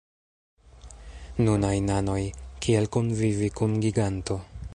[1.43, 2.19] Nunaj nanoj:
[2.67, 4.45] kiel kunvivi kun giganto?